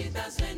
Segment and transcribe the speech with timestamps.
[0.00, 0.49] she doesn't.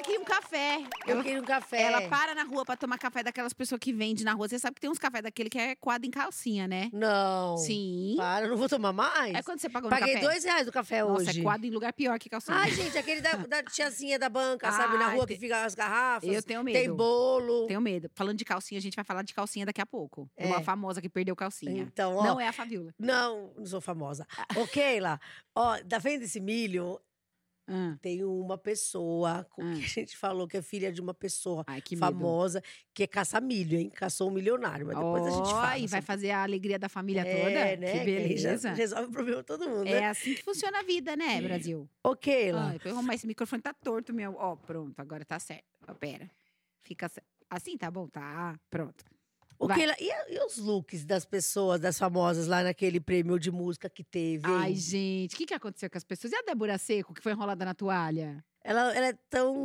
[0.00, 0.76] Ah, a Fabiola queria um café.
[1.06, 1.82] Eu Ela, queria um café.
[1.82, 4.48] ela para na rua pra tomar café daquelas pessoas que vendem na rua.
[4.48, 6.90] Você sabe que tem uns cafés daquele que é coado em calcinha, né?
[6.92, 7.56] Não.
[7.58, 8.14] Sim.
[8.16, 9.34] Para, eu não vou tomar mais.
[9.34, 10.26] É quando você pagou no Paguei café.
[10.26, 11.40] dois reais do café Nossa, hoje.
[11.40, 12.56] é coado em lugar pior que calcinha.
[12.56, 14.96] Ai, gente, aquele da, da tiazinha da banca, sabe?
[14.96, 16.28] Na Ai, rua te- que fica as garrafas.
[16.28, 16.78] Eu tenho medo.
[16.78, 17.66] Tem bolo.
[17.66, 18.10] Tenho medo.
[18.14, 20.28] Falando de calcinha, a gente vai falar de calcinha daqui a pouco.
[20.36, 20.46] É.
[20.46, 21.82] Uma famosa que perdeu calcinha.
[21.82, 22.24] Então, ó.
[22.24, 22.94] Não é a Fabiola.
[22.98, 24.26] Não, não sou famosa.
[24.56, 25.20] Ô, Keila,
[25.54, 27.00] ó, tá vendo esse milho?
[27.72, 29.74] Ah, Tem uma pessoa com Ah.
[29.74, 32.62] que a gente falou que é filha de uma pessoa Ai, que famosa
[32.92, 33.88] que é caça milho, hein?
[33.90, 34.86] Caçou um milionário.
[34.86, 35.78] Mas depois a gente fala.
[35.78, 37.76] E vai fazer a alegria da família é, toda?
[37.76, 37.98] Né?
[37.98, 38.72] Que beleza.
[38.72, 40.08] resolve o problema de todo mundo, É né?
[40.08, 41.88] assim que funciona a vida, né, Brasil?
[42.04, 44.34] Ai, pra eu arrumar esse microfone tá torto, meu.
[44.36, 45.64] Ó, pronto, agora tá certo.
[45.88, 46.28] Ó, pera.
[46.82, 47.10] Fica
[47.48, 48.08] assim, tá bom?
[48.08, 49.04] Tá, pronto.
[49.66, 49.76] Vai.
[49.76, 54.02] Keila, e, e os looks das pessoas, das famosas lá naquele prêmio de música que
[54.02, 54.48] teve?
[54.48, 54.56] hein?
[54.58, 56.32] Ai, gente, o que, que aconteceu com as pessoas?
[56.32, 58.42] E a Débora Seco, que foi enrolada na toalha?
[58.62, 59.12] Ela, ela é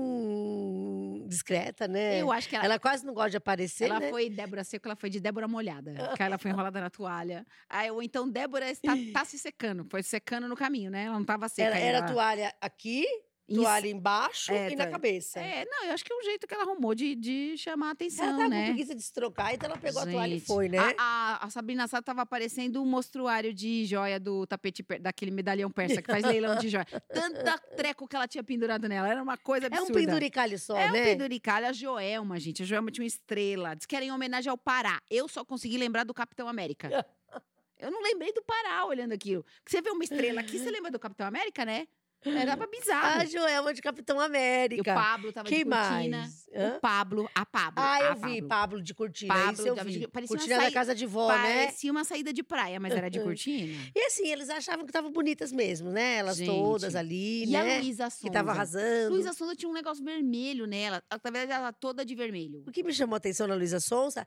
[0.09, 2.21] tão discreta, né?
[2.21, 4.09] Eu acho que ela, Ela quase não gosta de aparecer, ela né?
[4.09, 5.93] foi Débora Seco, ela foi de Débora Molhada.
[6.15, 7.45] que ela foi enrolada na toalha.
[7.69, 9.85] Aí, ou então Débora está, tá se secando.
[9.89, 11.05] Foi secando no caminho, né?
[11.05, 11.77] Ela não tava seca.
[11.77, 13.05] Era ela- toalha aqui,
[13.47, 13.61] Isso.
[13.61, 14.91] toalha embaixo É, e na tá.
[14.91, 15.39] cabeça.
[15.39, 17.91] É, não, eu acho que é um jeito que ela arrumou de, de chamar a
[17.91, 18.59] atenção, ela tava né?
[18.61, 20.79] com preguiça de se trocar, então ela pegou a toalha e Gente, foi, né?
[20.79, 25.69] A, a, a Sabrina Sato tava parecendo um mostruário de joia do tapete, daquele medalhão
[25.69, 26.85] persa que faz leilão de joia.
[27.13, 29.99] Tanta treco que ela tinha pendurado nela, era uma coisa É um absurda.
[29.99, 31.03] penduricalho só, É um né?
[31.05, 32.63] penduricalho, a Joelma, gente.
[32.63, 33.75] A Joelma tinha uma estrela.
[33.75, 35.01] Diz que era em homenagem ao Pará.
[35.09, 36.89] Eu só consegui lembrar do Capitão América.
[37.77, 39.45] Eu não lembrei do Pará olhando aquilo.
[39.65, 41.87] Você vê uma estrela aqui, você lembra do Capitão América, né?
[42.25, 43.21] Era pra bizarro.
[43.21, 44.93] A Joelma de Capitão E o América.
[44.93, 46.17] Pablo tava Quem de cortina.
[46.19, 46.44] mais?
[46.55, 46.75] Hã?
[46.77, 47.83] O Pablo, a Pablo.
[47.83, 48.47] Ah, eu vi, Pablo.
[48.47, 49.33] Pablo de cortina.
[49.33, 50.07] Pablo eu tava vi.
[50.07, 51.65] parecia uma cortina da casa de vó, né?
[51.65, 53.73] Parecia uma saída de praia, mas era de cortina.
[53.93, 56.17] E assim, eles achavam que estavam bonitas mesmo, né?
[56.17, 56.47] Elas Gente.
[56.47, 57.77] todas ali, E né?
[57.77, 58.21] a Luísa Sonza?
[58.23, 59.13] que tava arrasando.
[59.13, 61.03] Luísa Sonza tinha um negócio vermelho nela.
[61.23, 62.63] Verdade, ela toda de vermelho.
[62.65, 64.25] O que me chamou a atenção na Luísa Sonza,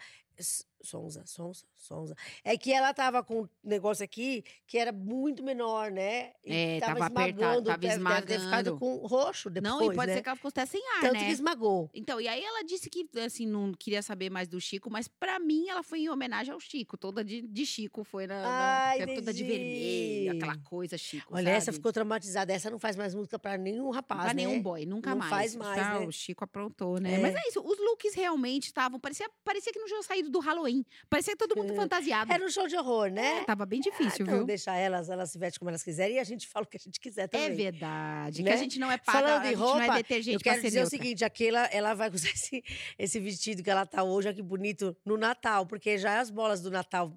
[0.80, 2.14] Sonza, Sonza, Sonza,
[2.44, 6.30] é que ela tava com um negócio aqui que era muito menor, né?
[6.44, 8.78] É, tava apertado, esmagando, tava deve, deve ter ficado esmagando.
[8.78, 10.14] com roxo depois, não, e pode né?
[10.14, 11.24] ser que ela ficou até sem ar, Tanto né?
[11.26, 11.91] que esmagou.
[11.92, 15.38] Então, e aí ela disse que, assim, não queria saber mais do Chico, mas pra
[15.38, 16.96] mim ela foi em homenagem ao Chico.
[16.96, 21.50] Toda de, de Chico, foi na, na- Ai, toda de vermelho, aquela coisa Chico, Olha,
[21.50, 21.76] essa sabe?
[21.76, 22.52] ficou traumatizada.
[22.52, 24.44] Essa não faz mais música pra nenhum rapaz, Pra né?
[24.46, 25.30] nenhum boy, nunca Não mais.
[25.30, 26.06] faz mais, né?
[26.06, 27.14] O Chico aprontou, né?
[27.14, 27.18] É.
[27.18, 28.98] Mas é isso, os looks realmente estavam.
[28.98, 30.84] Parecia, parecia que não tinha saído do Halloween.
[31.08, 32.32] Parecia todo mundo fantasiado.
[32.32, 33.38] Era um show de horror, né?
[33.40, 34.44] É, tava bem difícil, então viu?
[34.46, 36.80] deixa elas, elas se vestem como elas quiserem e a gente fala o que a
[36.80, 37.46] gente quiser também.
[37.46, 38.42] É verdade.
[38.42, 38.50] Né?
[38.50, 40.54] Que a gente não é paga, Falando a gente não é roupa, detergente Eu quero
[40.56, 40.98] pra ser dizer o neutra.
[40.98, 42.62] seguinte, aquela, ela vai usar esse,
[42.98, 46.30] esse vestido que ela tá hoje, olha que bonito, no Natal, porque já é as
[46.30, 47.14] bolas do Natal.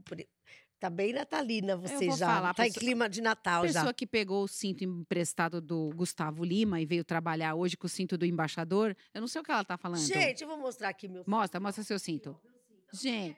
[0.79, 2.25] Tá bem natalina você já.
[2.25, 3.73] falar, tá em pessoa- clima de Natal A já.
[3.81, 7.89] pessoa que pegou o cinto emprestado do Gustavo Lima e veio trabalhar hoje com o
[7.89, 9.99] cinto do embaixador, eu não sei o que ela tá falando.
[10.01, 12.35] Gente, eu vou mostrar aqui meu Mostra, mostra seu cinto.
[12.91, 13.37] Gente.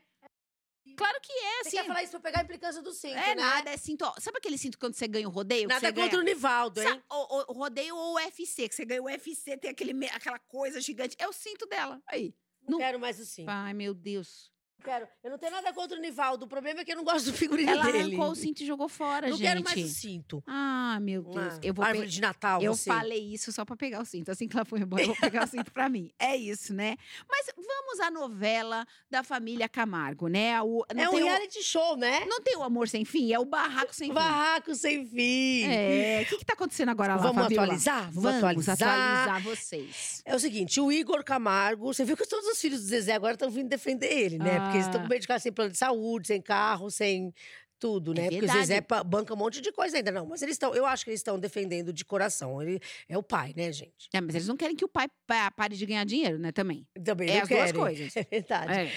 [0.96, 1.78] Claro que é, Você assim.
[1.78, 3.42] quer falar isso pra pegar a implicância do cinto, É né?
[3.42, 4.04] nada, é cinto.
[4.06, 5.68] ó, Sabe aquele cinto quando você ganha o rodeio?
[5.68, 6.06] Nada você ganha?
[6.08, 6.88] contra o Nivaldo, hein?
[7.10, 10.38] Sa- O, o- rodeio ou o UFC, que você ganha o UFC, tem aquele, aquela
[10.40, 11.16] coisa gigante.
[11.18, 12.02] É o cinto dela.
[12.08, 12.36] Aí.
[12.62, 13.50] Não, não- quero mais o cinto.
[13.50, 14.53] Ai, meu Deus.
[14.86, 15.08] Não quero.
[15.24, 16.46] Eu não tenho nada contra o Nivaldo.
[16.46, 18.00] O problema é que eu não gosto do figurino Ela dele.
[18.16, 19.48] arrancou o cinto e jogou fora, Não gente.
[19.48, 20.44] quero mais o cinto.
[20.46, 21.54] Ah, meu Deus.
[21.54, 22.90] Ah, eu vou árvore pe- de Natal, Eu você.
[22.90, 24.30] falei isso só pra pegar o cinto.
[24.30, 26.12] Assim que ela foi embora, eu vou pegar o cinto pra mim.
[26.20, 26.96] É isso, né?
[27.30, 30.62] Mas vamos à novela da família Camargo, né?
[30.62, 32.26] O, não, É um tem o, reality show, né?
[32.26, 34.14] não tem o amor sem fim, é o barraco sem fim.
[34.14, 35.64] Barraco sem fim.
[35.64, 36.24] É.
[36.24, 37.64] O que, que tá acontecendo agora lá, Vamos Fabiola?
[37.68, 38.12] atualizar?
[38.12, 38.38] Vamos Vamos
[38.70, 38.76] atualizar.
[38.90, 40.22] atualizar vocês.
[40.26, 43.34] É o seguinte, o Igor Camargo, você viu que todos os filhos do Zezé agora
[43.34, 44.60] estão vindo defender ele, né?
[44.74, 45.04] Porque eles estão Ah.
[45.04, 47.34] com medo de ficar sem plano de saúde, sem carro, sem
[47.84, 48.30] tudo, É né?
[48.30, 48.48] Porque o.
[48.54, 50.26] Zezé banca um monte de coisa ainda, não.
[50.26, 52.62] Mas eles estão, eu acho que eles estão defendendo de coração.
[52.62, 52.80] Ele
[53.10, 54.08] é o pai, né, gente?
[54.14, 56.88] É, mas eles não querem que o pai pa- pare de ganhar dinheiro, né, também.
[57.04, 57.74] Também É as duas querem.
[57.82, 58.14] coisas.
[58.16, 58.72] É verdade.
[58.74, 58.90] É.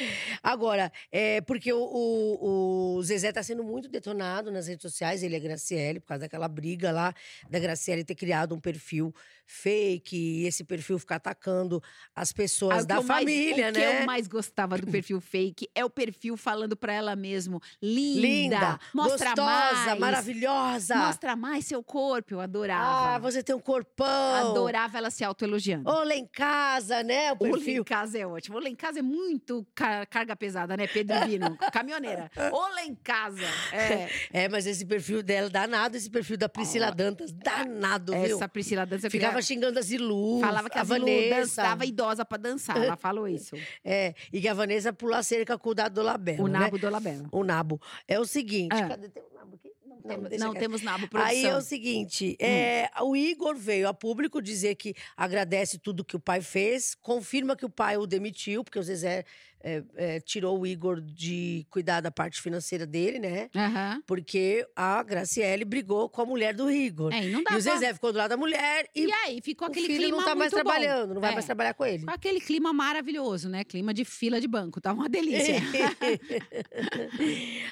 [0.42, 5.34] Agora, é porque o, o, o Zezé tá sendo muito detonado nas redes sociais, ele
[5.34, 7.12] é Graciele, por causa daquela briga lá
[7.50, 9.12] da Graciele ter criado um perfil
[9.48, 11.80] fake, e esse perfil ficar atacando
[12.14, 14.00] as pessoas Ah, da eu mais- família, o que né?
[14.02, 18.20] eu mais gostava do perfil fake é o perfil falando pra ela mesmo, linda.
[18.26, 18.75] Linda.
[18.94, 19.98] Linda, mostra gostosa, mais.
[19.98, 20.96] maravilhosa.
[20.96, 22.34] Mostra mais seu corpo.
[22.34, 23.14] Eu adorava.
[23.14, 24.06] Ah, você tem um corpão.
[24.50, 25.88] Adorava ela se autoelogiando.
[25.88, 27.32] Olá em casa, né?
[27.32, 27.84] O O Lá em perfil.
[27.84, 28.58] casa é ótimo.
[28.58, 30.86] O Lá em casa é muito ca- carga pesada, né?
[30.86, 32.30] Pedro Vino, caminhoneira.
[32.52, 33.42] O Lá em casa.
[33.72, 34.08] É.
[34.32, 38.36] É, mas esse perfil dela, danado esse perfil da Priscila Dantas, danado, viu?
[38.36, 41.34] Essa Priscila Dança eu Ficava queria- xingando a Zilu, falava que a a Zilu Vanessa.
[41.40, 42.76] dançava idosa pra dançar.
[42.76, 43.56] Ela falou isso.
[43.84, 46.58] É, e que a Vanessa pula a cerca com o dado do Labela, O né?
[46.58, 47.24] nabo do Labela.
[47.30, 47.80] O nabo.
[48.08, 48.88] É o seguinte, Ah.
[48.88, 49.72] cadê teu nabo aqui?
[49.86, 51.30] Não, Temos- deixa não temos nabo produção.
[51.30, 53.08] Aí é o seguinte, é, Hum.
[53.10, 57.64] o Igor veio a público dizer que agradece tudo que o pai fez, confirma que
[57.64, 59.24] o pai o demitiu, porque o Zezé
[59.68, 63.50] é, é, tirou o Igor de cuidar da parte financeira dele, né?
[63.56, 64.00] Aham.
[64.06, 67.12] Porque a Graciele brigou com a mulher do Igor.
[67.12, 69.12] É, e não dá e o pra- Zezé ficou do lado da mulher e, E
[69.12, 70.56] aí, ficou o aquele filho clima não tá mais bom.
[70.56, 71.34] trabalhando, não vai É.
[71.34, 72.04] mais trabalhar com ele.
[72.06, 73.64] Aquele clima maravilhoso, né?
[73.64, 74.80] Clima de fila de banco.
[74.80, 75.56] Tá uma delícia.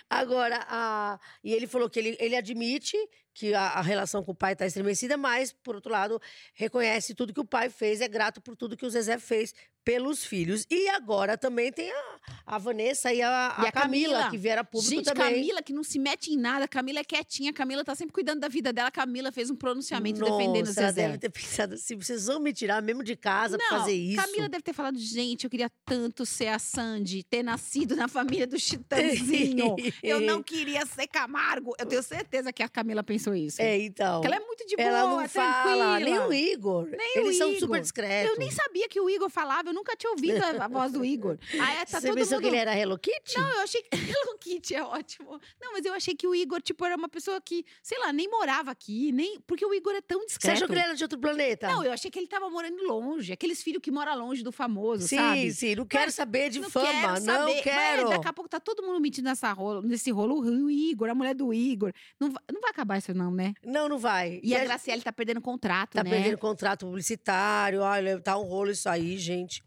[0.08, 2.97] Agora, a- e ele falou que ele, ele admite
[3.32, 6.20] que a, a relação com o pai está estremecida, mas, por outro lado,
[6.55, 9.52] reconhece tudo que o pai fez, é grato por tudo que o Zezé fez
[9.85, 10.67] pelos filhos.
[10.71, 12.17] E agora também tem a,
[12.47, 14.31] a Vanessa e a, E a a Camila, Camila.
[14.31, 15.35] que vieram público Gente, também.
[15.35, 16.67] Camila, que não se mete em nada.
[16.67, 17.53] Camila é quietinha.
[17.53, 18.91] Camila tá sempre cuidando da vida dela.
[18.91, 21.07] Camila fez um pronunciamento defendendo o Nossa, ela Zezé.
[21.07, 24.23] deve ter pensado assim, vocês vão me tirar mesmo de casa pra fazer isso?
[24.25, 28.47] Camila deve ter falado, gente, eu queria tanto ser a Sandy, ter nascido na família
[28.47, 28.59] do
[29.05, 29.77] Chitãozinho.
[30.03, 31.75] eu não queria ser Camargo.
[31.79, 33.61] Eu tenho certeza que a Camila pensou isso.
[33.61, 34.21] É, então.
[34.21, 36.87] Porque ela é muito de boa, ela não fala, nem o Igor.
[36.87, 37.61] Nem o Eles são Igor.
[37.61, 38.32] super discretos.
[38.32, 41.05] Eu nem sabia que o Igor falava, eu nunca tinha ouvido a, a voz do
[41.05, 41.38] Igor.
[41.52, 42.43] Aí tá Você todo pensou mundo...
[42.43, 43.38] que ele era Hello Kitty?
[43.38, 43.88] Não, eu achei que.
[43.96, 45.40] Hello Kitty é ótimo.
[45.61, 48.28] Não, mas eu achei que o Igor, tipo, era uma pessoa que, sei lá, nem
[48.28, 49.40] morava aqui, nem.
[49.46, 50.56] Porque o Igor é tão Você discreto.
[50.56, 51.69] achou que ele era de outro planeta?
[51.69, 53.32] Não, eu achei que ele tava morando longe.
[53.32, 55.52] Aqueles filhos que moram longe do famoso, sim, sabe?
[55.52, 57.62] sim, não quero saber de não fama, quero não saber.
[57.62, 58.02] quero.
[58.02, 60.40] Mas daqui a pouco tá todo mundo metido nessa rolo, nesse rolo.
[60.40, 61.93] O Igor, a mulher do Igor.
[62.20, 63.55] Não não vai acabar isso, não, né?
[63.64, 64.40] Não, não vai.
[64.43, 66.11] E, a Graciele tá perdendo contrato, tá né?
[66.11, 69.62] perdendo contrato publicitário, olha, tá um rolo isso aí, gente.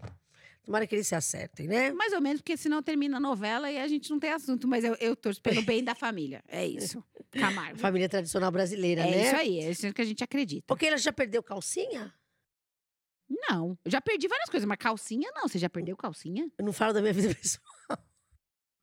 [0.63, 1.91] Tomara que eles se acertem, né?
[1.93, 4.67] Mais ou menos, porque senão termina a novela e a gente não tem assunto.
[4.67, 6.43] Mas eu, eu torço pelo bem da família.
[6.45, 7.01] É isso.
[7.31, 7.79] Camargo.
[7.79, 9.27] Família tradicional brasileira, É né?
[9.27, 10.65] isso aí, é isso que a gente acredita.
[10.67, 12.13] Porque ela já perdeu calcinha?
[13.29, 15.47] Não, eu já perdi várias coisas, mas calcinha não.
[15.47, 16.49] Você já perdeu calcinha?
[16.57, 17.63] Eu não falo da minha vida pessoal.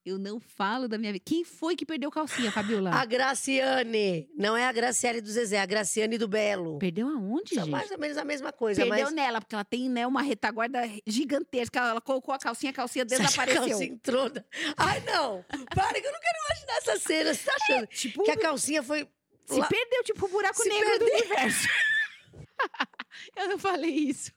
[0.05, 1.25] Eu não falo da minha vida.
[1.27, 2.91] Quem foi que perdeu calcinha, Fabiola?
[2.91, 4.29] A Graciane.
[4.37, 6.79] Não é a Graciele do Zezé, é a Graciane do Belo.
[6.79, 7.73] Perdeu aonde, São gente?
[7.73, 9.15] mais ou menos a mesma coisa, Perdeu mas...
[9.15, 11.81] nela, porque ela tem né, uma retaguarda gigantesca.
[11.81, 13.63] Ela colocou a calcinha, a calcinha que a desapareceu.
[13.67, 14.31] calcinha entrou
[14.77, 15.43] Ai, não!
[15.75, 17.33] Para que eu não quero imaginar essa cena.
[17.35, 19.09] Você tá achando Tipo, que a calcinha foi...
[19.47, 21.67] se lá- perdeu, tipo o buraco Se negro do universo.
[23.37, 24.31] eu não falei isso.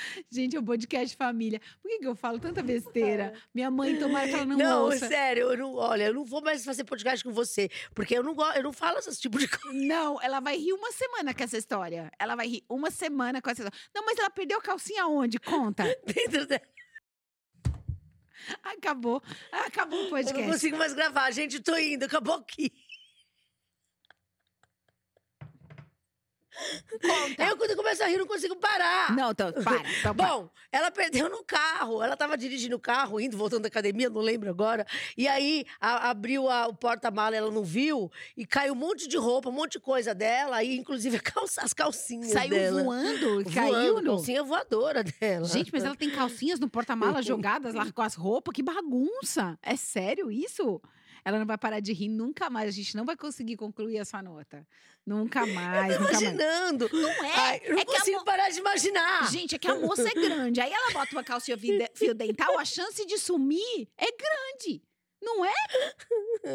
[0.30, 1.60] Gente, é um podcast família.
[1.82, 3.32] Por que, que eu falo tanta besteira?
[3.54, 5.08] Minha mãe, tomara que ela não, Não, ouça.
[5.08, 8.36] sério, eu não, olha, eu não vou mais fazer podcast com você, porque eu não
[8.54, 9.60] eu não falo esse tipo de coisa.
[9.90, 12.10] Não, ela vai rir uma semana com essa história.
[12.18, 13.78] Ela vai rir uma semana com essa história.
[13.94, 15.38] Não, mas ela perdeu a calcinha onde?
[15.38, 15.84] Conta.
[16.06, 16.62] dentro dela.
[18.62, 19.22] Acabou.
[19.52, 20.50] Acabou o Eu não podcast.
[20.50, 22.72] consigo mais gravar, gente, tô indo, acabou aqui.
[27.00, 27.44] Conta.
[27.44, 29.14] Eu, quando eu começo a rir, não consigo parar.
[29.16, 29.82] Não, então, para.
[30.00, 30.28] Então, para.
[30.28, 32.02] Bom, ela perdeu no carro.
[32.02, 34.86] Ela tava dirigindo o carro, indo, voltando da academia, não lembro agora.
[35.16, 39.16] E aí a- abriu a- o porta-mala, ela não viu, e caiu um monte de
[39.16, 42.82] roupa, um monte de coisa dela, e inclusive calça- as calcinhas Saiu dela.
[42.82, 44.10] voando, Voando, caiu no...
[44.16, 45.46] calcinha voadora dela.
[45.46, 48.52] Gente, mas ela tem calcinhas no porta-mala jogadas lá com as roupas.
[48.54, 49.58] Que bagunça!
[49.62, 50.80] É sério isso?
[51.30, 52.68] Ela não vai parar de rir nunca mais.
[52.68, 54.66] A gente não vai conseguir concluir essa nota.
[55.06, 56.22] Nunca mais, Tô nunca mais.
[56.22, 56.90] imaginando.
[56.92, 57.32] Não é?
[57.34, 59.30] Ai, eu não é que a consigo mo- parar de imaginar.
[59.30, 60.60] Gente, é que a moça é grande.
[60.60, 61.56] Aí ela bota uma calcinha
[61.94, 64.82] fio dental, a chance de sumir é grande.
[65.22, 65.52] Não é?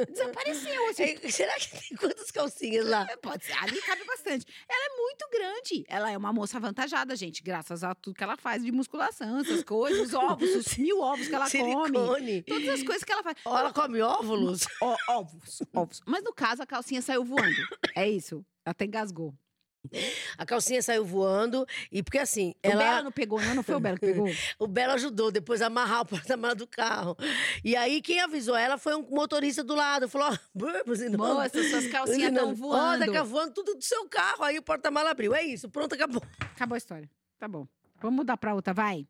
[0.09, 0.89] Desapareceu.
[0.89, 1.03] Assim.
[1.03, 3.05] É, será que tem quantas calcinhas lá?
[3.09, 4.45] É, Pode ser, ali cabe bastante.
[4.67, 5.85] Ela é muito grande.
[5.87, 9.63] Ela é uma moça avantajada, gente, graças a tudo que ela faz de musculação, essas
[9.63, 11.63] coisas, os ovos, os mil ovos que ela come.
[11.63, 12.43] Silicone.
[12.43, 13.37] Todas as coisas que ela faz.
[13.45, 14.65] Ó, Ela come óvulos?
[14.81, 16.01] Ó, ovos, ovos.
[16.05, 17.55] Mas no caso, a calcinha saiu voando.
[17.95, 18.45] É isso.
[18.65, 19.33] Ela até engasgou.
[20.37, 21.65] A calcinha saiu voando.
[21.91, 23.55] E porque assim, O Bela ela, não pegou, não?
[23.55, 24.27] Não foi o Bela que pegou?
[24.59, 27.15] o Belo ajudou depois a amarrar o porta-malas do carro.
[27.63, 30.07] E aí, quem avisou ela foi um motorista do lado.
[30.09, 31.17] Falou: ó, buzinando.
[31.17, 33.11] Moça, suas calcinhas estão Ó, voando.
[33.11, 34.43] tá voando tudo do seu carro.
[34.43, 35.33] Aí o porta-malas abriu.
[35.33, 36.21] É isso, pronto, acabou.
[36.39, 37.09] Acabou a história.
[37.37, 37.67] Tá bom.
[38.01, 39.07] Vamos mudar pra outra, vai?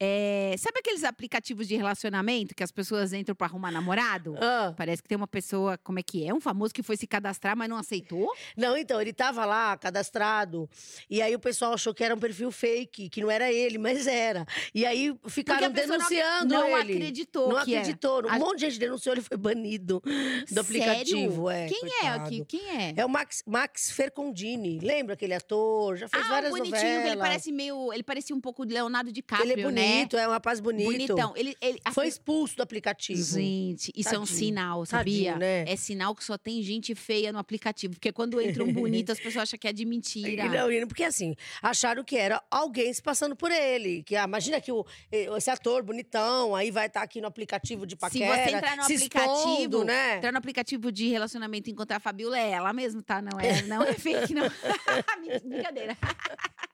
[0.00, 4.34] É, sabe aqueles aplicativos de relacionamento que as pessoas entram pra arrumar namorado?
[4.40, 6.32] Ah, Parece que tem uma pessoa, como é que é?
[6.32, 8.28] Um famoso que foi se cadastrar, mas não aceitou?
[8.56, 10.68] Não, então, ele tava lá, cadastrado.
[11.10, 14.06] E aí o pessoal achou que era um perfil fake, que não era ele, mas
[14.06, 14.46] era.
[14.74, 16.92] E aí ficaram pessoa não denunciando não ele.
[16.94, 17.82] acreditou Não que era.
[17.82, 18.26] acreditou.
[18.26, 20.02] Um monte de gente denunciou, ele foi banido
[20.50, 21.50] do aplicativo.
[21.50, 22.24] É, Quem é coitado.
[22.24, 22.44] aqui?
[22.46, 22.94] Quem é?
[22.96, 24.78] É o Max, Max Fercondini.
[24.80, 25.96] Lembra aquele ator?
[25.96, 27.02] Já fez ah, várias bonitinho, novelas.
[27.02, 27.92] que ele parece meio.
[27.92, 30.22] Ele parecia um pouco de Leonardo DiCaprio, Ele é bonito, né?
[30.22, 30.86] é um rapaz bonito.
[30.86, 31.34] Bonitão.
[31.36, 33.22] Ele, ele, Foi assim, expulso do aplicativo.
[33.22, 34.38] Gente, isso é um Tadinho.
[34.38, 35.32] sinal, sabia?
[35.32, 35.64] Tadinho, né?
[35.66, 37.94] É sinal que só tem gente feia no aplicativo.
[37.94, 40.44] Porque quando entra um bonito, as pessoas acham que é de mentira.
[40.48, 44.02] Não, porque assim, acharam que era alguém se passando por ele.
[44.02, 47.86] Que ah, imagina que o, eh, esse ator bonitão aí vai estar aqui no aplicativo
[47.86, 50.16] de Se paquera, você entrar no se aplicativo, expondo, né?
[50.16, 53.20] entrar no aplicativo de relacionamento e encontrar a Fabiola, é ela mesmo, tá?
[53.20, 54.48] Não é, não é fake, não.
[55.44, 55.96] brincadeira.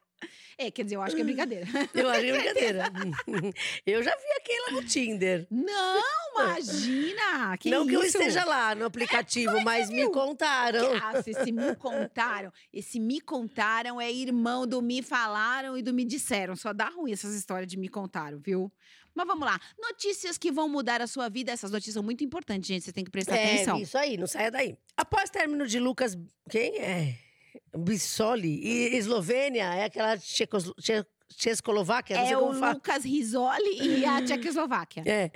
[0.57, 1.67] É, quer dizer, eu acho que é brincadeira.
[1.95, 2.85] Eu achei brincadeira.
[3.87, 5.47] eu já vi aquele lá no Tinder.
[5.51, 6.03] Não,
[6.37, 7.57] imagina!
[7.59, 10.93] Que não que eu esteja lá no aplicativo, mas me contaram.
[11.03, 12.53] Ah, se, se me contaram.
[12.73, 16.57] Esse me contaram é irmão do me falaram e do me disseram.
[16.57, 18.73] Só dá ruim essas histórias de me contaram, viu?
[19.15, 19.61] Mas vamos lá.
[19.79, 21.53] Notícias que vão mudar a sua vida.
[21.53, 22.85] Essas notícias são muito importantes, gente.
[22.85, 23.79] Você tem que prestar É, atenção.
[23.79, 24.77] isso aí, não saia daí.
[24.97, 26.19] Após término de Lucas.
[26.51, 27.17] Quem é?
[27.77, 28.61] Bissoli.
[28.63, 31.05] E Eslovênia é aquela Tchecos- Tche-
[31.37, 32.73] Tchecoslováquia, não É sei o como fala.
[32.75, 35.03] Lucas Risoli e a Tchecoslováquia.
[35.07, 35.31] É.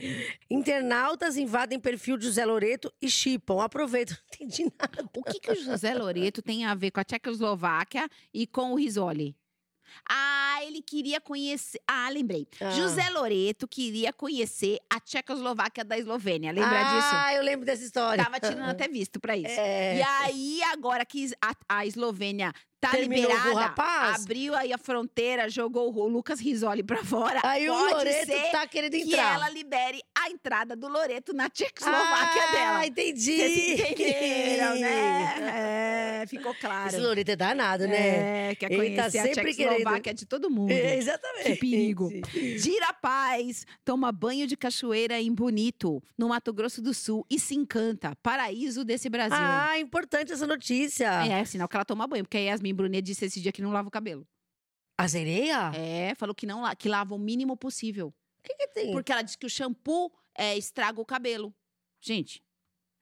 [0.51, 3.61] Internautas invadem perfil de José Loreto e chipam.
[3.61, 5.09] Aproveita, não entendi nada.
[5.17, 8.75] O que, que o José Loreto tem a ver com a Tchecoslováquia e com o
[8.77, 9.35] Risoli?
[10.09, 11.81] Ah, ele queria conhecer.
[11.87, 12.47] Ah, lembrei.
[12.61, 12.71] Ah.
[12.71, 16.53] José Loreto queria conhecer a Tchecoslováquia da Eslovênia.
[16.53, 17.09] Lembra disso?
[17.13, 18.23] Ah, eu lembro dessa história.
[18.25, 19.49] Tava tirando até visto pra isso.
[19.59, 19.99] É.
[19.99, 24.23] E aí, agora que a, a Eslovênia tá Terminou com o liberada, rapaz?
[24.23, 27.41] abriu aí a fronteira, jogou o Lucas Risoli pra fora.
[27.45, 29.35] Aí o Pode Loreto ser tá querendo que entrar.
[29.35, 32.87] ela libere a entrada do Loreto na Tchecoslováquia ah, dela.
[32.87, 33.37] entendi.
[33.37, 35.69] Vocês entenderam, né?
[36.19, 36.89] É, ficou claro.
[36.89, 38.51] Esse Loreto é danado, né?
[38.51, 40.71] É, quer Ele tá conhecer a sempre Tchecoslováquia de todo mundo.
[40.71, 41.53] É, exatamente.
[41.53, 42.11] Que perigo.
[42.59, 47.55] Gira Paz toma banho de cachoeira em Bonito, no Mato Grosso do Sul, e se
[47.55, 48.17] encanta.
[48.23, 49.37] Paraíso desse Brasil.
[49.39, 51.09] Ah, importante essa notícia.
[51.27, 53.71] É, sinal que ela toma banho, porque a Yasmin Brunet disse esse dia que não
[53.71, 54.27] lava o cabelo.
[54.97, 55.71] A sereia?
[55.75, 58.09] É, falou que não que lava o mínimo possível.
[58.09, 58.93] O que, que tem?
[58.93, 61.55] Porque ela disse que o shampoo é, estraga o cabelo.
[62.01, 62.43] Gente.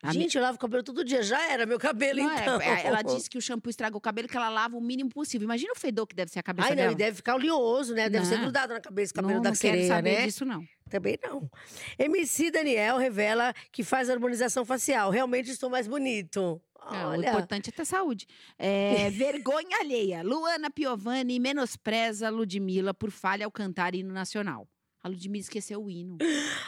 [0.03, 1.23] A Gente, eu lavo o cabelo todo dia.
[1.23, 2.61] Já era meu cabelo, não é, então.
[2.61, 5.45] é, ela disse que o shampoo estraga o cabelo, que ela lava o mínimo possível.
[5.45, 6.93] Imagina o fedor que deve ser a cabeça Ai, não, dela.
[6.93, 8.09] e deve ficar oleoso, né?
[8.11, 8.43] Deve ser Não.
[8.43, 10.27] grudado na cabeça o cabelo não, da não quero sereia, saber né?
[10.27, 10.65] disso, não.
[10.91, 11.51] Também não.
[11.99, 15.11] MC Daniel revela que faz harmonização facial.
[15.11, 16.61] Realmente estou mais bonito.
[16.93, 18.27] É, o importante é ter saúde.
[18.59, 20.23] É, vergonha alheia.
[20.23, 24.69] Luana Piovani menospreza Ludmilla por falha ao cantar hino nacional.
[25.07, 26.19] A Ludmilla esqueceu o hino.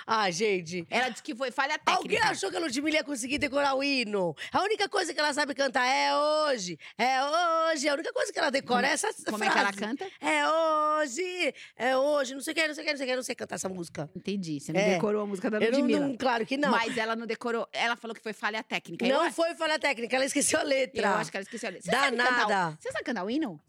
[0.07, 0.87] Ah, gente.
[0.89, 2.29] Ela disse que foi falha Alguém técnica.
[2.31, 4.33] achou que a Ludmilla ia conseguir decorar o hino?
[4.53, 6.79] A única coisa que ela sabe cantar é hoje.
[6.97, 7.89] É hoje.
[7.89, 9.51] A única coisa que ela decora é essa Como frase.
[9.51, 10.07] é que ela canta?
[10.21, 11.55] É hoje.
[11.77, 12.35] É hoje.
[12.35, 13.17] Não sei o que, não sei o que, não sei o que.
[13.17, 14.09] Não sei cantar essa música.
[14.15, 14.61] Entendi.
[14.61, 14.95] Você não É.
[14.95, 16.07] decorou a música da Eu não, Ludmilla.
[16.07, 16.71] não- claro que não.
[16.71, 17.69] Mas ela não decorou.
[17.73, 19.05] Ela falou que foi falha técnica.
[19.05, 21.03] Eu não acho- foi falha técnica, ela esqueceu a letra.
[21.09, 21.73] Eu acho que ela esqueceu.
[21.73, 22.79] Você sabe cantar o- Danada.
[22.81, 23.61] Você sabe cantar o hino?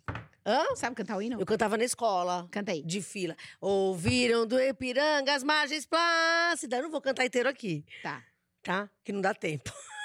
[0.46, 0.76] Hã?
[0.76, 1.40] Sabe cantar o hino?
[1.40, 2.48] Eu cantava na escola.
[2.52, 2.82] Canta aí.
[2.84, 3.36] De fila.
[3.60, 6.78] Ouviram do Ipiranga as margens plácidas.
[6.80, 8.24] Eu não vou cantar inteiro aqui, Tá.
[8.64, 8.90] tá?
[9.04, 9.72] Que não dá tempo.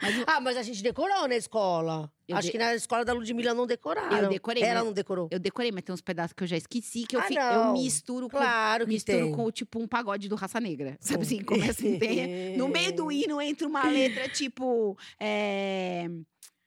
[0.00, 2.10] Mas o- Ah, mas a gente decorou na escola.
[2.26, 4.16] Eu Acho de- que na escola da Ludmilla não decoraram.
[4.16, 5.28] Eu decorei, Ela não decorou.
[5.30, 7.72] Eu decorei, mas tem uns pedaços que eu já esqueci, que eu, Ah, fi- eu
[7.74, 9.32] misturo com Claro que misturo tem.
[9.34, 10.96] com tipo um pagode do Raça Negra.
[11.20, 12.56] Sabe assim, começa a ter.
[12.56, 14.96] No meio do hino entra uma letra tipo.
[15.20, 16.08] É,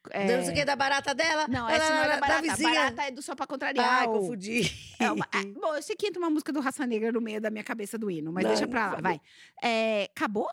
[0.09, 1.47] é, Não sei o que da barata dela.
[1.47, 2.39] Não, essa não é da barata.
[2.39, 2.69] A vizinha.
[2.73, 4.03] barata é do Só Pra Contrariar.
[4.03, 4.61] Ah, confundi.
[4.99, 7.41] É uma- ah, bom, eu sei que entra uma música do Raça Negra no meio
[7.41, 9.19] da minha cabeça do hino, mas Não, deixa pra lá, vai.
[9.63, 10.47] É, acabou?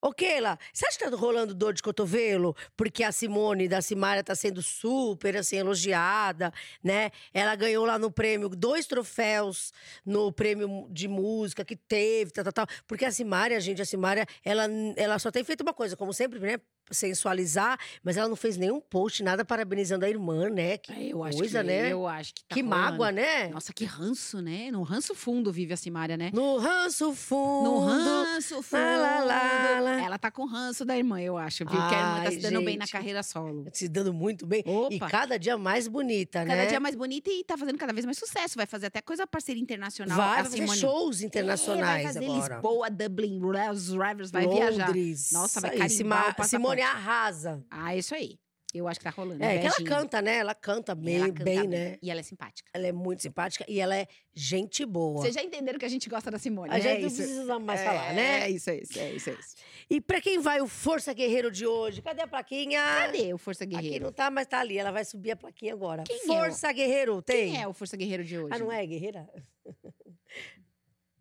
[0.00, 2.54] Ô, Keila, você acha que tá rolando dor de cotovelo?
[2.76, 6.52] Porque a Simone da Simária tá sendo super, assim, elogiada,
[6.84, 7.10] né?
[7.34, 9.72] Ela ganhou lá no prêmio dois troféus
[10.04, 12.66] no prêmio de música que teve, tal, tal, tal.
[12.86, 16.38] Porque a Simária, gente, a Simária, ela, ela só tem feito uma coisa, como sempre,
[16.38, 16.60] né?
[16.90, 20.76] Sensualizar, mas ela não fez nenhum post, nada parabenizando a irmã, né?
[20.78, 21.92] Que É, eu acho coisa, que, né?
[21.92, 22.80] Eu acho que tá que rolando.
[22.82, 23.48] mágoa, né?
[23.48, 24.70] Nossa, que ranço, né?
[24.70, 26.30] No ranço fundo vive a Simária, né?
[26.32, 27.64] No ranço fundo.
[27.70, 28.80] No ranço fundo.
[28.82, 30.00] lá, lá, lá.
[30.02, 31.64] Ela tá com ranço da irmã, eu acho.
[31.64, 31.76] Viu?
[31.76, 32.92] que a irmã tá Ai, se dando bem na gente.
[32.92, 33.66] carreira solo.
[33.72, 34.62] Se dando muito bem.
[34.66, 35.08] E Opa.
[35.08, 36.66] cada dia mais bonita, Cada né?
[36.66, 38.56] dia mais bonita e tá fazendo cada vez mais sucesso.
[38.56, 40.16] Vai fazer até coisa parceria internacional.
[40.16, 40.78] Vai fazer Simone.
[40.78, 42.54] shows É, internacionais vai fazer agora.
[42.54, 44.86] Lisboa, Dublin, Rivers vai viajar.
[44.86, 45.30] Londres.
[45.32, 46.48] Nossa, vai carimbar o Sima- passaporte.
[46.50, 47.64] Simone arrasa.
[47.70, 48.38] Ah, isso aí.
[48.74, 49.42] Eu acho que tá rolando.
[49.42, 50.36] É, que ela canta, né?
[50.36, 51.96] Ela canta bem, Ela canta bem, né?
[52.02, 52.70] E ela é simpática.
[52.74, 55.22] Ela é muito simpática e ela é gente boa.
[55.22, 56.80] Vocês já entenderam que a gente gosta da Simone, A né?
[56.80, 57.16] gente não isso.
[57.16, 58.40] precisa mais é, falar, né?
[58.42, 59.54] É isso, é isso, é isso, é isso.
[59.88, 62.02] E pra quem vai o Força Guerreiro de hoje?
[62.02, 62.82] Cadê a plaquinha?
[62.82, 64.04] Cadê o Força Aqui Guerreiro?
[64.06, 64.76] não tá, mas tá ali.
[64.76, 66.02] Ela vai subir a plaquinha agora.
[66.02, 67.52] Quem é o- Força Guerreiro, tem?
[67.52, 68.52] Quem é o Força Guerreiro de hoje?
[68.52, 69.26] Ah, não é guerreira?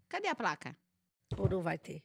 [0.10, 0.76] Cadê a placa?
[1.38, 2.04] Ou não vai ter?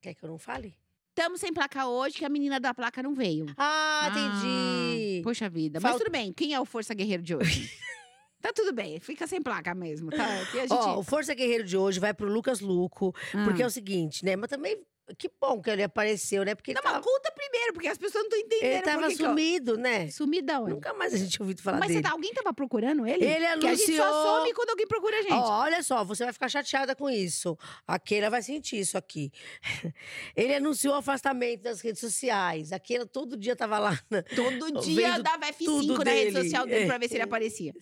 [0.00, 0.74] Quer que eu não fale?
[1.16, 3.46] Estamos sem placa hoje, que a menina da placa não veio.
[3.56, 5.20] Ah, entendi.
[5.22, 5.78] Poxa vida.
[5.80, 7.70] Mas Falta- tudo bem, quem é o Força Guerreiro de hoje?
[8.42, 10.26] tá tudo bem, fica sem placa mesmo, tá?
[10.46, 10.72] Gente...
[10.72, 13.68] Ó, o Força Guerreiro de hoje vai pro Lucas Luco, porque é Ah.
[13.68, 14.34] o seguinte, né?
[14.34, 14.76] Mas também,
[15.18, 16.54] que bom que ele apareceu, né?
[16.54, 18.72] Porque Não, tava, mas conta primeiro, porque as pessoas não estão entendendo.
[18.72, 20.10] ele tava eu- sumido, né?
[20.10, 20.70] Sumido onde?
[20.74, 22.02] Nunca mais a gente ouviu falar Mas você dele.
[22.04, 23.24] tá- alguém tava procurando ele?
[23.24, 25.32] Ele Que a gente só anunciou- some quando alguém procura a gente.
[25.32, 27.56] Ó, olha só, você vai ficar chateada com isso.
[27.86, 29.30] A Keila vai sentir isso aqui.
[30.34, 32.72] Ele anunciou o afastamento das redes sociais.
[32.72, 33.98] A Keila todo dia tava lá.
[34.10, 36.86] na- Todo dia dava F5 tudo na rede social dele É.
[36.86, 37.72] pra ver se ele aparecia.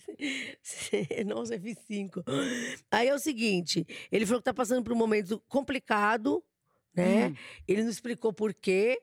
[1.25, 2.23] Nossa, F5.
[2.91, 6.43] Aí é o seguinte, ele falou que tá passando por um momento complicado,
[6.95, 7.27] né?
[7.29, 7.35] Hum.
[7.67, 9.01] Ele não explicou por quê.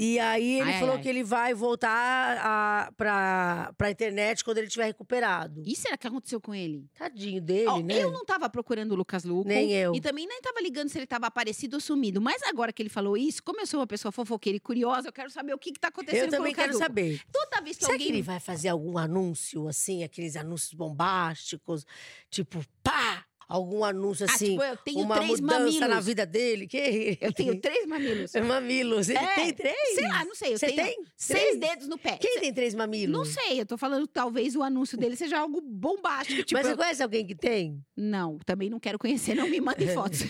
[0.00, 1.02] E aí ele Ai, falou ai.
[1.02, 5.60] que ele vai voltar a, pra, pra internet quando ele estiver recuperado.
[5.66, 6.88] E será que aconteceu com ele?
[6.96, 8.04] Tadinho dele, né?
[8.04, 9.48] Eu não tava procurando o Lucas Luco.
[9.48, 9.92] Nem eu.
[9.96, 12.20] E também nem tava ligando se ele tava aparecido ou sumido.
[12.20, 15.12] Mas agora que ele falou isso, como eu sou uma pessoa fofoqueira e curiosa, eu
[15.12, 16.84] quero saber o que, que tá acontecendo Eu com o também Lucas quero Luco.
[16.84, 17.20] saber.
[17.32, 18.06] Toda vez que Será alguém.
[18.06, 21.84] que ele vai fazer algum anúncio, assim, aqueles anúncios bombásticos?
[22.30, 23.17] Tipo, pá!
[23.48, 25.80] Algum anúncio Ah, assim, tipo, eu tenho uma mudança mamilos.
[25.88, 26.66] na vida dele?
[26.66, 27.16] Que...
[27.22, 28.32] Eu tenho três mamilos.
[28.46, 29.08] mamilos.
[29.08, 29.94] Ele É, tem três?
[29.94, 30.58] Sei lá, não sei.
[30.58, 30.96] Você tem?
[31.16, 31.58] seis Três?
[31.58, 32.18] dedos no pé.
[32.20, 33.16] Quem tem três mamilos?
[33.16, 36.42] Não sei, eu tô falando talvez o anúncio dele seja algo bombástico.
[36.42, 37.82] Tipo, Mas você eu- conhece alguém que tem?
[37.96, 40.20] Não, também não quero conhecer, não me mandem fotos.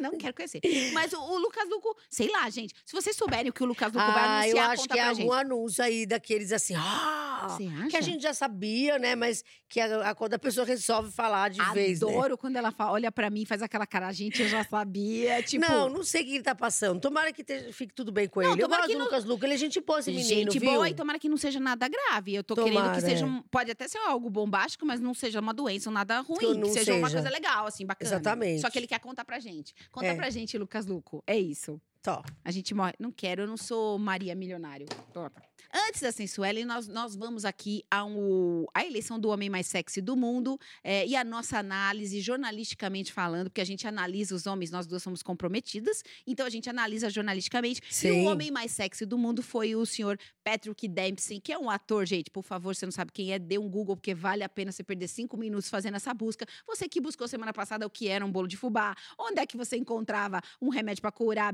[0.00, 0.60] Não quero conhecer.
[0.92, 2.74] Mas o, o Lucas Luco, sei lá, gente.
[2.84, 5.00] Se vocês souberem o que o Lucas Luco vai ah, eu anunciar, acho conta que
[5.00, 5.32] é algum gente.
[5.34, 7.56] anúncio aí daqueles assim, ah!
[7.90, 9.14] Que a gente já sabia, né?
[9.14, 12.08] Mas que a, a- quando a pessoa resolve falar de vez, né?
[12.08, 15.42] Adoro quando ela fala, olha pra mim, faz aquela cara, gente, eu já sabia.
[15.42, 17.00] Tipo, Não, não sei o que ele tá passando.
[17.00, 18.62] Tomara que esteja- fique tudo bem com Não, ele.
[18.62, 20.70] Eu tomara gosto do não- Lucas Luco, ele é gente boa esse menino, gente viu?
[20.70, 22.34] boa e tomara que não seja nada grave.
[22.34, 23.28] Eu tô querendo Tomara, que seja é.
[23.28, 26.46] um, pode até ser algo bombástico, mas não seja uma doença ou nada ruim, Que
[26.46, 27.22] que, não seja, uma seja.
[27.22, 28.10] coisa legal, assim, bacana.
[28.10, 28.60] Exatamente.
[28.60, 29.74] Só que ele quer contar pra gente.
[29.90, 30.14] Conta É.
[30.14, 31.22] pra gente, Lucas Luco.
[31.26, 31.80] É isso.
[32.02, 32.22] Tó.
[32.42, 32.94] A gente morre.
[32.98, 34.86] Não quero, eu não sou Maria Milionário.
[35.12, 35.42] Tota.
[35.72, 40.00] Antes da Sensuela, nós, nós vamos aqui a, um, a eleição do homem mais sexy
[40.00, 44.72] do mundo é, e a nossa análise, jornalisticamente falando, porque a gente analisa os homens,
[44.72, 47.80] nós duas somos comprometidas, então a gente analisa jornalisticamente.
[47.88, 48.10] E Sim.
[48.22, 52.04] o homem mais sexy do mundo foi o senhor Patrick Dempsey, que é um ator,
[52.04, 52.30] gente.
[52.30, 54.82] Por favor, você não sabe quem é, dê um Google, porque vale a pena você
[54.82, 56.46] perder cinco minutos fazendo essa busca.
[56.66, 59.56] Você que buscou semana passada o que era um bolo de fubá, onde é que
[59.56, 61.52] você encontrava um remédio para curar a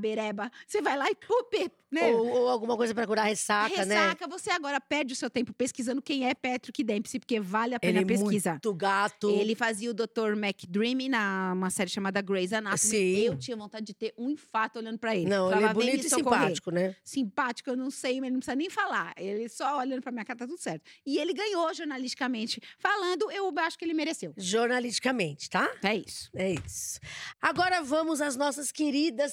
[0.67, 2.09] Você vai lá e puper, né?
[2.15, 3.95] Ou, ou alguma coisa pra curar ressaca, né?
[3.95, 7.81] Ressaca, você agora perde o seu tempo pesquisando quem é Patrick Dempsey, porque vale a
[7.81, 8.53] pena Ele é pesquisar.
[8.53, 9.31] muito gato.
[9.31, 10.33] Ele fazia o Dr.
[10.37, 12.79] McDreamy na uma série chamada Grey's Anatomy.
[12.79, 13.19] Sim.
[13.21, 15.29] Eu tinha vontade de ter um infarto olhando pra ele.
[15.29, 16.97] Não, ele é Falava, "Vem me bonito e socorrer." simpático, né?
[17.05, 19.13] Simpático, eu não sei, mas ele não precisa nem falar.
[19.17, 20.83] Ele só olhando pra minha cara, tá tudo certo.
[21.07, 24.35] E ele ganhou jornalisticamente falando, eu acho que ele mereceu.
[24.37, 25.71] Jornalisticamente, tá?
[25.83, 26.29] É isso.
[26.35, 26.99] É isso.
[27.41, 29.33] Agora vamos às nossas queridas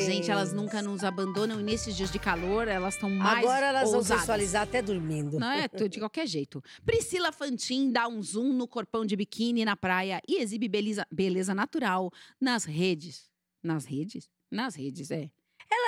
[0.00, 3.88] Gente, elas nunca nos abandonam e nesses dias de calor, elas estão mais Agora elas
[3.88, 4.20] vão ousadas.
[4.22, 5.38] sensualizar até dormindo.
[5.38, 6.62] Não é de qualquer jeito.
[6.84, 11.54] Priscila Fantin dá um zoom no corpão de biquíni na praia e exibe beleza, beleza
[11.54, 13.30] natural nas redes.
[13.62, 14.28] Nas redes?
[14.50, 15.30] Nas redes, é.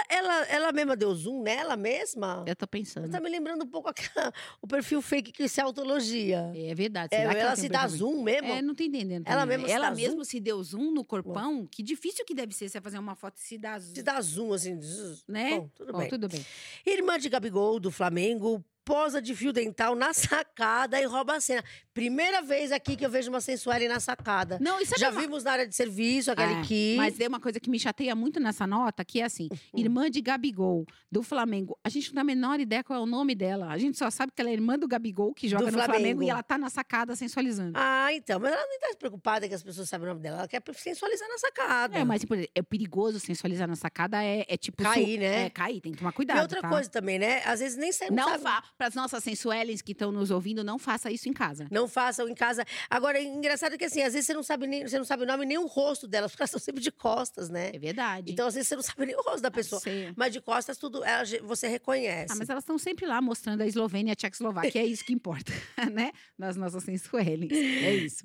[0.08, 2.44] Ela, ela mesma deu zoom nela mesma?
[2.46, 3.08] Eu tô pensando.
[3.10, 6.52] Tá me lembrando um pouco aquela- o perfil fake que se autologia.
[6.54, 7.14] É verdade.
[7.14, 8.48] É, ela tem se dá zoom mesmo?
[8.48, 9.26] É, não tô entendendo.
[9.26, 9.56] Ela também.
[9.58, 11.66] mesma se Ela dá mesmo se deu zoom no corpão?
[11.70, 13.94] Que difícil que deve ser você fazer uma foto e se dar zoom.
[13.94, 14.80] Se dá zoom, assim.
[14.80, 15.24] zzz.
[15.28, 15.58] Né?
[15.58, 16.08] Bom, tudo Bom, bem.
[16.08, 16.44] tudo bem.
[16.86, 20.12] Irmã de Gabigol, do Flamengo, posa de fio dental na
[20.44, 21.64] sacada e rouba a cena.
[21.94, 24.59] Primeira vez aqui que eu vejo uma sensuelle na sacada.
[24.61, 26.94] Não, isso é Já uma- vimos na área de serviço, aquele É, que...
[26.96, 30.20] Mas tem uma coisa que me chateia muito nessa nota, que é assim: irmã de
[30.20, 31.78] Gabigol, do Flamengo.
[31.85, 33.68] A gente não tem a menor ideia qual é o nome dela.
[33.70, 35.92] A gente só sabe que ela é irmã do Gabigol, que joga no Flamengo.
[35.94, 36.22] Flamengo.
[36.24, 37.72] e ela tá na sacada sensualizando.
[37.76, 38.40] Ah, então.
[38.40, 40.38] Mas ela não tá preocupada que as pessoas sabem o nome dela.
[40.38, 41.96] Ela quer sensualizar na sacada.
[41.96, 44.83] É, mas exemplo, é perigoso sensualizar na sacada, é, é tipo.
[44.83, 45.44] Cair, né?
[45.46, 46.40] É, cair, tem que tomar E cuidado.
[46.42, 46.68] outra tá?
[46.68, 47.40] coisa também, né?
[47.44, 48.42] Às vezes nem sempre Não sabe.
[48.42, 51.68] fa para as nossas sensuelles que estão nos ouvindo, não faça isso em casa.
[51.70, 52.64] Não Não façam em casa.
[52.88, 55.44] Agora, engraçado que assim, às vezes você não sabe nem, você não sabe o nome
[55.44, 57.70] nem o rosto delas, porque elas estão sempre de costas, né?
[57.74, 58.32] É verdade.
[58.32, 59.80] Então, às vezes você não sabe nem o rosto da pessoa.
[59.82, 60.12] Sei.
[60.16, 62.32] Mas de costas, tudo ela- você reconhece.
[62.32, 65.12] Ah, mas elas estão sempre lá mostrando a Eslovênia e a Tchecoslováquia, é isso que
[65.12, 65.52] importa,
[65.92, 66.10] né?
[66.38, 67.52] Nas nossas sensuelles.
[67.52, 68.22] É isso.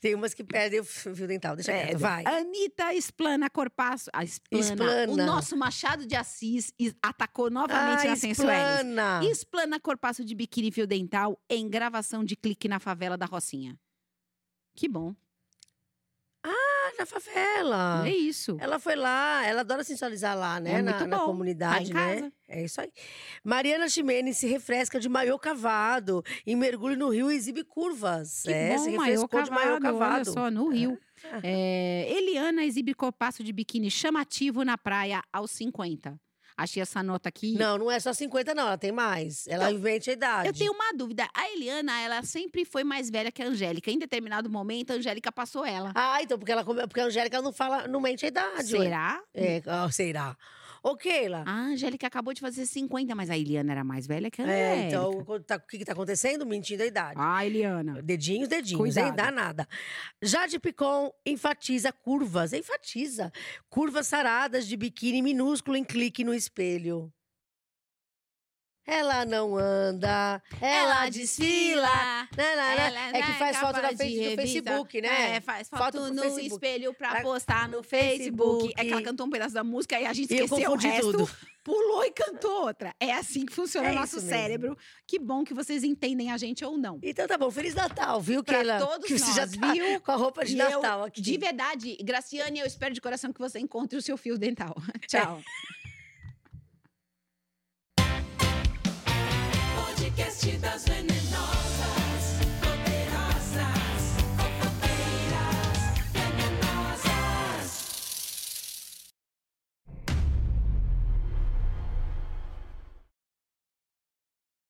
[0.00, 1.56] Tem umas que perdem o fio dental.
[1.56, 2.24] Deixa É, quieto, vai.
[2.26, 4.10] Anitta explana Corpaço.
[4.12, 4.64] A explana.
[4.64, 5.12] Explana.
[5.12, 8.34] O nosso Machado de Assis is- atacou novamente ah, na Sensuelles.
[8.76, 9.20] explana.
[9.24, 13.76] Explana Corpaço de biquíni fio dental em gravação de clique na favela da Rocinha.
[14.74, 15.14] Que bom.
[16.44, 18.08] Ah, na favela.
[18.08, 18.56] É isso.
[18.60, 20.74] Ela foi lá, ela adora sensualizar lá, né?
[20.74, 22.20] É na, na comunidade, Tá né?
[22.20, 22.32] casa.
[22.48, 22.90] É isso aí.
[23.44, 28.42] Mariana Ximenes se refresca de maiô cavado e mergulho no rio e exibe curvas.
[28.44, 30.32] Que é, bom, se maiô refrescou de maiô Olha cavado.
[30.32, 30.98] só, no Rio.
[31.42, 36.18] É, Eliana exibe corpaço de biquíni chamativo na praia aos 50.
[36.58, 37.52] Achei essa nota aqui.
[37.52, 39.46] Não, não é só 50, não, ela tem mais.
[39.46, 40.48] Ela invente a idade.
[40.48, 41.28] Eu tenho uma dúvida.
[41.32, 43.88] A Eliana, ela sempre foi mais velha que a Angélica.
[43.92, 45.92] Em determinado momento, a Angélica passou ela.
[45.94, 48.74] Ah, então, porque, ela, porque a Angélica não fala, não mente a idade.
[48.74, 48.82] ué.
[48.82, 49.22] Será?
[49.32, 50.36] É, ah, será.
[50.82, 51.44] Ô, Keila.
[51.46, 54.68] A Angélica acabou de fazer 50, mas a Eliana era mais velha que a Angélica.
[54.84, 56.46] é, então, o tá- o que, que tá acontecendo?
[56.46, 57.14] Mentindo a idade.
[57.20, 58.00] Ah, Eliana.
[58.02, 58.80] Dedinhos, dedinhos?
[58.80, 59.14] Cuidado.
[59.16, 59.66] Dá nada.
[60.22, 63.32] Jade Picon enfatiza curvas, enfatiza.
[63.68, 67.12] Curvas saradas de biquíni minúsculo em clique no espelho.
[68.90, 71.86] Ela não anda, ela, desfila.
[72.34, 72.86] Né, né, né?
[72.86, 74.36] Ela é que não faz foto capa na no revista.
[74.42, 75.36] Facebook, né?
[75.36, 76.46] É, faz Foto foto, no Facebook.
[76.54, 78.62] espelho pra Pra- postar no Facebook.
[78.68, 78.74] Facebook.
[78.78, 81.12] É que ela cantou um pedaço da música e a gente eu esqueceu o resto.
[81.12, 81.30] tudo.
[81.62, 82.94] Pulou e cantou outra.
[82.98, 84.30] É assim que funciona É o nosso mesmo.
[84.30, 84.78] cérebro.
[85.06, 86.98] Que bom que vocês entendem a gente ou não.
[87.02, 88.78] Então tá bom, Feliz Natal, viu, Pra Keila?
[88.78, 90.00] todos que você já nós, tá viu?
[90.00, 91.20] com a roupa de Natal eu, aqui.
[91.20, 94.74] De verdade, Graciane, eu espero de coração que você encontre o seu fio dental.
[95.06, 95.42] Tchau.
[100.38, 101.17] Podcast das Venenas.